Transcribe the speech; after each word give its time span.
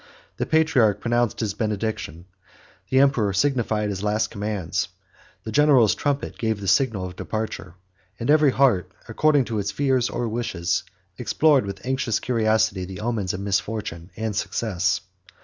The 0.37 0.47
patriarch 0.47 0.99
pronounced 0.99 1.41
his 1.41 1.53
benediction, 1.53 2.25
the 2.89 2.97
emperor 2.99 3.33
signified 3.33 3.89
his 3.89 4.01
last 4.01 4.31
commands, 4.31 4.87
the 5.43 5.51
general's 5.51 5.93
trumpet 5.93 6.39
gave 6.39 6.59
the 6.59 6.67
signal 6.67 7.05
of 7.05 7.15
departure, 7.15 7.75
and 8.19 8.31
every 8.31 8.49
heart, 8.49 8.91
according 9.07 9.45
to 9.45 9.59
its 9.59 9.69
fears 9.69 10.09
or 10.09 10.27
wishes, 10.27 10.81
explored, 11.19 11.67
with 11.67 11.85
anxious 11.85 12.19
curiosity, 12.19 12.83
the 12.83 12.99
omens 12.99 13.35
of 13.35 13.41
misfortune 13.41 14.09
and 14.17 14.35
success. 14.35 15.01